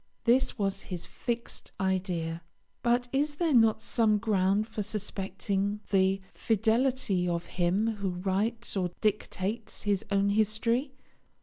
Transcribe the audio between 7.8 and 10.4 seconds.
who writes or dictates his own